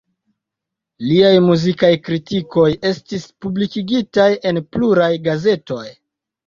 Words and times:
Liaj 1.07 1.33
muzikaj 1.49 1.91
kritikoj 2.07 2.67
estis 2.93 3.29
publikigitaj 3.47 4.29
en 4.53 4.67
pluraj 4.77 5.13
gazetoj. 5.31 5.89